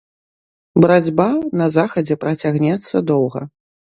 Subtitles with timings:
[0.85, 1.27] Барацьба
[1.61, 3.41] на захадзе працягнецца доўга.